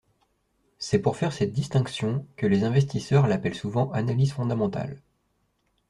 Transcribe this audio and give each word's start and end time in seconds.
C'est 0.79 0.97
pour 0.97 1.15
faire 1.15 1.31
cette 1.31 1.51
distinction 1.51 2.25
que 2.35 2.47
les 2.47 2.63
investisseurs 2.63 3.27
l'appellent 3.27 3.53
souvent 3.53 3.91
analyse 3.91 4.33
fondamentale. 4.33 4.99